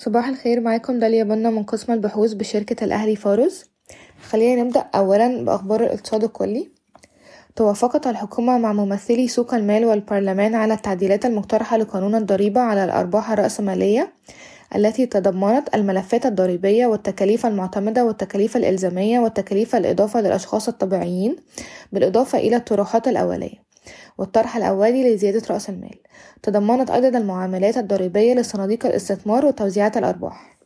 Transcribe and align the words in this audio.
صباح 0.00 0.28
الخير 0.28 0.60
معاكم 0.60 0.98
داليا 0.98 1.24
بنا 1.24 1.50
من 1.50 1.62
قسم 1.62 1.92
البحوث 1.92 2.32
بشركة 2.32 2.84
الأهلي 2.84 3.16
فارس 3.16 3.70
خلينا 4.22 4.62
نبدأ 4.62 4.84
أولا 4.94 5.44
بأخبار 5.44 5.80
الاقتصاد 5.84 6.24
الكلي. 6.24 6.70
توافقت 7.56 8.06
الحكومة 8.06 8.58
مع 8.58 8.72
ممثلي 8.72 9.28
سوق 9.28 9.54
المال 9.54 9.84
والبرلمان 9.84 10.54
على 10.54 10.74
التعديلات 10.74 11.26
المقترحة 11.26 11.76
لقانون 11.76 12.14
الضريبة 12.14 12.60
على 12.60 12.84
الأرباح 12.84 13.30
الرأسمالية 13.30 14.12
التي 14.76 15.06
تضمنت 15.06 15.74
الملفات 15.74 16.26
الضريبية 16.26 16.86
والتكاليف 16.86 17.46
المعتمدة 17.46 18.04
والتكاليف 18.04 18.56
الإلزامية 18.56 19.20
والتكاليف 19.20 19.76
الإضافة 19.76 20.20
للأشخاص 20.20 20.68
الطبيعيين 20.68 21.36
بالإضافة 21.92 22.38
إلى 22.38 22.56
الطروحات 22.56 23.08
الأولية. 23.08 23.69
والطرح 24.20 24.56
الأولي 24.56 25.14
لزيادة 25.14 25.42
رأس 25.50 25.70
المال. 25.70 25.98
تضمنت 26.42 26.90
أيضا 26.90 27.18
المعاملات 27.18 27.76
الضريبية 27.76 28.34
لصناديق 28.34 28.86
الاستثمار 28.86 29.46
وتوزيعات 29.46 29.96
الأرباح. 29.96 30.58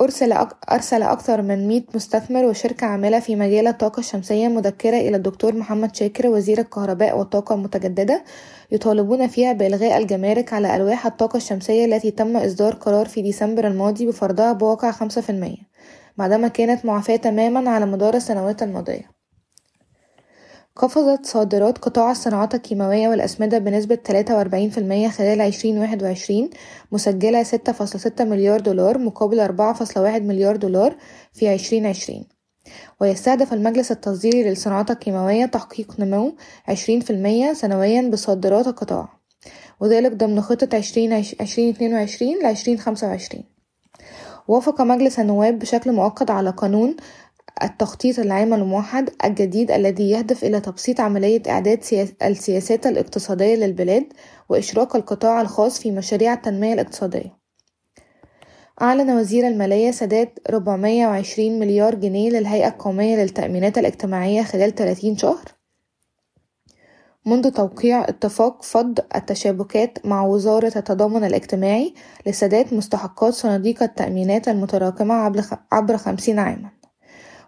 أرسل, 0.00 0.46
أرسل 0.72 1.02
أكثر 1.02 1.42
من 1.42 1.68
100 1.68 1.82
مستثمر 1.94 2.44
وشركة 2.44 2.86
عاملة 2.86 3.20
في 3.20 3.36
مجال 3.36 3.66
الطاقة 3.66 4.00
الشمسية 4.00 4.48
مذكرة 4.48 4.96
إلى 4.96 5.16
الدكتور 5.16 5.54
محمد 5.54 5.96
شاكر 5.96 6.26
وزير 6.26 6.58
الكهرباء 6.58 7.18
والطاقة 7.18 7.54
المتجددة 7.54 8.24
يطالبون 8.70 9.26
فيها 9.26 9.52
بإلغاء 9.52 9.98
الجمارك 9.98 10.52
على 10.52 10.76
ألواح 10.76 11.06
الطاقة 11.06 11.36
الشمسية 11.36 11.84
التي 11.84 12.10
تم 12.10 12.36
إصدار 12.36 12.74
قرار 12.74 13.06
في 13.06 13.22
ديسمبر 13.22 13.66
الماضي 13.66 14.06
بفرضها 14.06 14.52
بواقع 14.52 14.92
5% 14.92 14.96
بعدما 16.16 16.48
كانت 16.48 16.84
معفاة 16.84 17.16
تماما 17.16 17.70
على 17.70 17.86
مدار 17.86 18.14
السنوات 18.14 18.62
الماضية. 18.62 19.19
قفزت 20.76 21.26
صادرات 21.26 21.78
قطاع 21.78 22.10
الصناعات 22.10 22.54
الكيماوية 22.54 23.08
والأسمدة 23.08 23.58
بنسبة 23.58 23.98
43% 24.08 24.10
خلال 25.08 25.40
2021 25.40 26.50
مسجلة 26.92 27.42
6.6 27.42 28.20
مليار 28.20 28.60
دولار 28.60 28.98
مقابل 28.98 29.48
4.1 29.48 29.98
مليار 29.98 30.56
دولار 30.56 30.96
في 31.32 31.54
2020 31.54 32.24
ويستهدف 33.00 33.52
المجلس 33.52 33.92
التصديري 33.92 34.42
للصناعات 34.42 34.90
الكيماوية 34.90 35.46
تحقيق 35.46 36.00
نمو 36.00 36.36
20% 36.70 36.72
سنويا 37.52 38.10
بصادرات 38.10 38.66
القطاع 38.66 39.08
وذلك 39.80 40.12
ضمن 40.12 40.40
خطة 40.40 40.76
2022 40.76 42.42
ل 42.42 42.46
2025 42.46 43.44
وافق 44.48 44.80
مجلس 44.80 45.18
النواب 45.18 45.58
بشكل 45.58 45.92
مؤقت 45.92 46.30
على 46.30 46.50
قانون 46.50 46.96
التخطيط 47.62 48.18
العام 48.18 48.54
الموحد 48.54 49.10
الجديد 49.24 49.70
الذي 49.70 50.10
يهدف 50.10 50.44
إلى 50.44 50.60
تبسيط 50.60 51.00
عملية 51.00 51.42
إعداد 51.48 51.84
السياسات 52.22 52.86
الاقتصادية 52.86 53.54
للبلاد 53.54 54.04
وإشراك 54.48 54.96
القطاع 54.96 55.40
الخاص 55.40 55.80
في 55.80 55.90
مشاريع 55.90 56.32
التنمية 56.32 56.72
الاقتصادية. 56.72 57.40
أعلن 58.82 59.10
وزير 59.10 59.48
المالية 59.48 59.90
سداد 59.90 60.28
420 60.50 61.58
مليار 61.58 61.94
جنيه 61.94 62.30
للهيئة 62.30 62.68
القومية 62.68 63.16
للتأمينات 63.16 63.78
الاجتماعية 63.78 64.42
خلال 64.42 64.74
30 64.74 65.16
شهر 65.16 65.44
منذ 67.26 67.50
توقيع 67.50 68.08
اتفاق 68.08 68.62
فض 68.62 68.98
التشابكات 69.16 70.06
مع 70.06 70.22
وزارة 70.26 70.72
التضامن 70.76 71.24
الاجتماعي 71.24 71.94
لسداد 72.26 72.74
مستحقات 72.74 73.34
صناديق 73.34 73.82
التأمينات 73.82 74.48
المتراكمة 74.48 75.14
عبر 75.72 75.96
50 75.96 76.38
عامًا. 76.38 76.79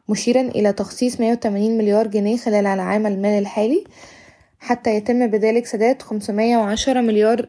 مشيرا 0.08 0.40
إلى 0.40 0.72
تخصيص 0.72 1.20
180 1.20 1.78
مليار 1.78 2.06
جنيه 2.06 2.36
خلال 2.36 2.66
العام 2.66 3.06
المالي 3.06 3.38
الحالي 3.38 3.84
حتى 4.58 4.94
يتم 4.96 5.26
بذلك 5.26 5.66
سداد 5.66 6.02
510 6.02 7.00
مليار 7.00 7.48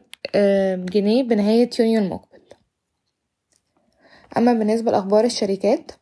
جنيه 0.76 1.22
بنهاية 1.22 1.70
يونيو 1.78 2.00
المقبل. 2.00 2.40
أما 4.36 4.52
بالنسبة 4.52 4.90
لأخبار 4.90 5.24
الشركات 5.24 5.92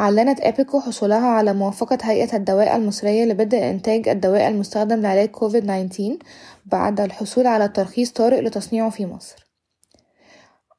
أعلنت 0.00 0.40
أبيكو 0.40 0.80
حصولها 0.80 1.26
على 1.28 1.52
موافقة 1.52 1.98
هيئة 2.02 2.36
الدواء 2.36 2.76
المصرية 2.76 3.24
لبدء 3.24 3.70
إنتاج 3.70 4.08
الدواء 4.08 4.48
المستخدم 4.48 5.00
لعلاج 5.00 5.28
كوفيد 5.28 5.64
19 5.64 6.18
بعد 6.66 7.00
الحصول 7.00 7.46
على 7.46 7.68
ترخيص 7.68 8.12
طارئ 8.12 8.40
لتصنيعه 8.40 8.90
في 8.90 9.06
مصر. 9.06 9.47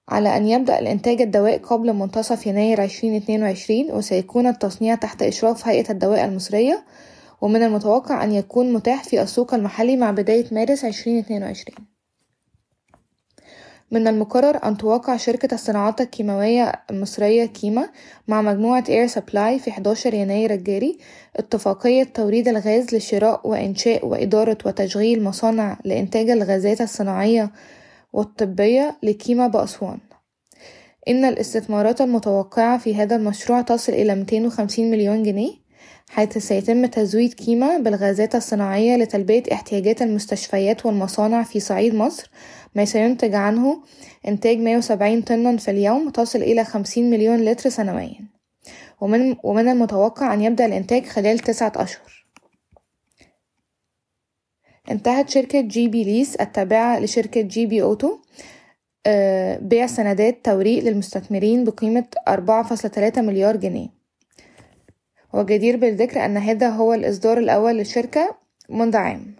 على 0.09 0.37
أن 0.37 0.47
يبدأ 0.47 0.79
الإنتاج 0.79 1.21
الدواء 1.21 1.57
قبل 1.57 1.93
منتصف 1.93 2.47
يناير 2.47 2.83
2022 2.83 3.91
وسيكون 3.91 4.47
التصنيع 4.47 4.95
تحت 4.95 5.23
إشراف 5.23 5.67
هيئة 5.67 5.91
الدواء 5.91 6.25
المصرية 6.25 6.85
ومن 7.41 7.63
المتوقع 7.63 8.23
أن 8.23 8.31
يكون 8.31 8.73
متاح 8.73 9.03
في 9.03 9.21
السوق 9.21 9.53
المحلي 9.53 9.97
مع 9.97 10.11
بداية 10.11 10.45
مارس 10.51 10.85
2022 10.85 11.87
من 13.91 14.07
المقرر 14.07 14.59
أن 14.63 14.77
توقع 14.77 15.17
شركة 15.17 15.53
الصناعات 15.53 16.01
الكيماوية 16.01 16.71
المصرية 16.91 17.45
كيما 17.45 17.89
مع 18.27 18.41
مجموعة 18.41 18.83
Air 18.89 19.07
Supply 19.07 19.59
في 19.59 19.69
11 19.71 20.13
يناير 20.13 20.53
الجاري 20.53 20.97
اتفاقية 21.35 22.03
توريد 22.03 22.47
الغاز 22.47 22.95
لشراء 22.95 23.47
وإنشاء 23.47 24.05
وإدارة 24.05 24.57
وتشغيل 24.65 25.23
مصانع 25.23 25.77
لإنتاج 25.85 26.29
الغازات 26.29 26.81
الصناعية 26.81 27.51
والطبية 28.13 28.97
لكيما 29.03 29.47
بأسوان. 29.47 29.99
إن 31.07 31.25
الاستثمارات 31.25 32.01
المتوقعة 32.01 32.77
في 32.77 32.95
هذا 32.95 33.15
المشروع 33.15 33.61
تصل 33.61 33.93
إلى 33.93 34.15
250 34.15 34.91
مليون 34.91 35.23
جنيه 35.23 35.69
حيث 36.09 36.37
سيتم 36.37 36.85
تزويد 36.85 37.33
كيما 37.33 37.77
بالغازات 37.77 38.35
الصناعية 38.35 38.95
لتلبية 38.95 39.43
احتياجات 39.53 40.01
المستشفيات 40.01 40.85
والمصانع 40.85 41.43
في 41.43 41.59
صعيد 41.59 41.95
مصر. 41.95 42.31
ما 42.75 42.85
سينتج 42.85 43.35
عنه 43.35 43.83
إنتاج 44.27 44.57
170 44.57 45.21
طنا 45.21 45.57
في 45.57 45.71
اليوم 45.71 46.09
تصل 46.09 46.39
إلى 46.39 46.63
50 46.63 47.09
مليون 47.09 47.45
لتر 47.45 47.69
سنويا. 47.69 48.27
ومن, 49.01 49.35
ومن 49.43 49.67
المتوقع 49.67 50.33
أن 50.33 50.41
يبدأ 50.41 50.65
الإنتاج 50.65 51.05
خلال 51.05 51.39
تسعة 51.39 51.71
أشهر. 51.75 52.25
انتهت 54.89 55.29
شركة 55.29 55.61
GB 55.61 56.03
Lease 56.03 56.35
التابعة 56.35 56.99
لشركة 56.99 57.41
GB 57.41 57.81
Auto 57.81 58.19
بيع 59.61 59.87
سندات 59.87 60.45
توريق 60.45 60.83
للمستثمرين 60.83 61.63
بقيمة 61.63 62.05
أربعة 62.27 62.63
فاصلة 62.63 62.91
تلاتة 62.91 63.21
مليار 63.21 63.55
جنيه. 63.55 63.87
وجدير 65.33 65.77
بالذكر 65.77 66.25
أن 66.25 66.37
هذا 66.37 66.69
هو 66.69 66.93
الإصدار 66.93 67.37
الأول 67.37 67.77
للشركة 67.77 68.35
منذ 68.69 68.95
عام. 68.95 69.35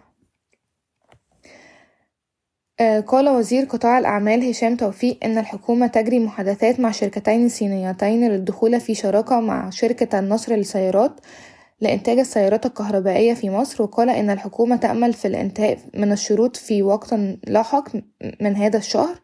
آه، 2.80 3.00
قال 3.00 3.28
وزير 3.28 3.64
قطاع 3.64 3.98
الأعمال 3.98 4.48
هشام 4.48 4.76
توفيق 4.76 5.18
إن 5.24 5.38
الحكومة 5.38 5.86
تجري 5.86 6.18
محادثات 6.18 6.80
مع 6.80 6.90
شركتين 6.90 7.48
صينيتين 7.48 8.28
للدخول 8.28 8.80
في 8.80 8.94
شراكة 8.94 9.40
مع 9.40 9.70
شركة 9.70 10.18
النصر 10.18 10.54
للسيارات 10.54 11.20
لإنتاج 11.80 12.18
السيارات 12.18 12.66
الكهربائية 12.66 13.34
في 13.34 13.50
مصر 13.50 13.82
وقال 13.82 14.10
إن 14.10 14.30
الحكومة 14.30 14.76
تأمل 14.76 15.12
في 15.12 15.28
الانتهاء 15.28 15.78
من 15.94 16.12
الشروط 16.12 16.56
في 16.56 16.82
وقت 16.82 17.14
لاحق 17.46 17.88
من 18.40 18.56
هذا 18.56 18.78
الشهر 18.78 19.20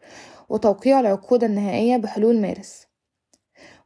وتوقيع 0.49 0.99
العقود 0.99 1.43
النهائية 1.43 1.97
بحلول 1.97 2.41
مارس. 2.41 2.87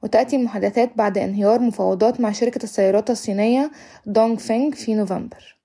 وتأتي 0.04 0.36
المحادثات 0.36 0.98
بعد 0.98 1.18
انهيار 1.18 1.60
مفاوضات 1.60 2.22
مع 2.22 2.32
شركة 2.32 2.64
السيارات 2.64 3.10
الصينية 3.10 3.72
دونغ 4.06 4.36
فينغ 4.36 4.72
في 4.72 4.96
نوفمبر. 4.96 5.58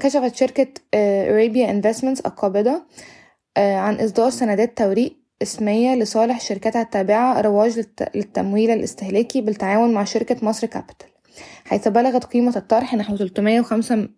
كشفت 0.00 0.34
شركة 0.34 0.68
Arabia 0.94 1.70
Investments 1.70 2.20
القابضة 2.20 2.82
آه، 3.56 3.76
عن 3.76 3.94
إصدار 4.00 4.30
سندات 4.30 4.78
توريق 4.78 5.16
اسمية 5.42 5.94
لصالح 5.94 6.40
شركتها 6.40 6.82
التابعة 6.82 7.40
رواج 7.40 7.86
للتمويل 8.14 8.70
الاستهلاكي 8.70 9.40
بالتعاون 9.40 9.94
مع 9.94 10.04
شركة 10.04 10.36
مصر 10.42 10.66
كابيتال 10.66 11.11
حيث 11.64 11.88
بلغت 11.88 12.24
قيمة 12.24 12.56
الطرح 12.56 12.94
نحو 12.94 13.16
305 13.16 14.08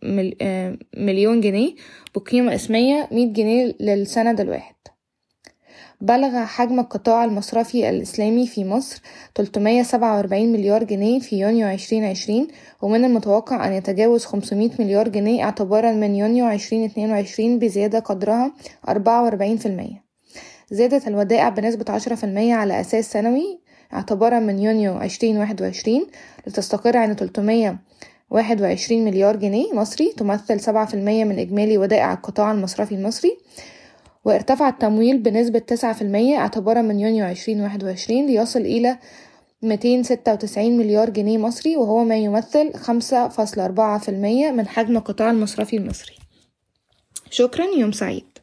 آه، 0.42 0.78
مليون 0.96 1.40
جنيه 1.40 1.74
بقيمة 2.14 2.54
اسمية 2.54 3.08
100 3.12 3.32
جنيه 3.32 3.74
للسند 3.80 4.40
الواحد. 4.40 4.74
بلغ 6.00 6.44
حجم 6.44 6.80
القطاع 6.80 7.24
المصرفي 7.24 7.88
الإسلامي 7.90 8.46
في 8.46 8.64
مصر 8.64 9.02
347 9.34 10.52
مليار 10.52 10.84
جنيه 10.84 11.20
في 11.20 11.40
يونيو 11.40 11.68
2020 11.68 12.48
ومن 12.82 13.04
المتوقع 13.04 13.66
أن 13.66 13.72
يتجاوز 13.72 14.24
500 14.24 14.70
مليار 14.78 15.08
جنيه 15.08 15.44
اعتبارا 15.44 15.92
من 15.92 16.14
يونيو 16.14 16.48
2022 16.50 17.58
بزيادة 17.58 17.98
قدرها 17.98 18.52
44% 18.88 18.92
زادت 20.70 21.08
الودائع 21.08 21.48
بنسبة 21.48 21.98
10% 21.98 22.24
على 22.52 22.80
أساس 22.80 23.12
سنوي 23.12 23.60
اعتبارا 23.94 24.38
من 24.38 24.58
يونيو 24.58 25.00
2021 25.00 26.06
لتستقر 26.46 26.96
عند 26.96 27.18
321 27.18 29.04
مليار 29.04 29.36
جنيه 29.36 29.72
مصري 29.72 30.12
تمثل 30.16 30.60
7% 30.60 30.94
من 30.94 31.38
إجمالي 31.38 31.78
ودائع 31.78 32.12
القطاع 32.12 32.52
المصرفي 32.52 32.94
المصري 32.94 33.38
وارتفع 34.24 34.68
التمويل 34.68 35.18
بنسبة 35.18 35.62
9% 35.74 36.38
اعتبارا 36.38 36.82
من 36.82 37.00
يونيو 37.00 37.26
2021 37.26 38.26
ليصل 38.26 38.60
إلى 38.60 38.98
296 39.62 40.78
مليار 40.78 41.10
جنيه 41.10 41.38
مصري 41.38 41.76
وهو 41.76 42.04
ما 42.04 42.16
يمثل 42.16 42.72
5.4% 42.72 44.08
من 44.52 44.68
حجم 44.68 44.96
القطاع 44.96 45.30
المصرفي 45.30 45.76
المصري. 45.76 46.14
شكرا 47.30 47.64
يوم 47.64 47.92
سعيد. 47.92 48.33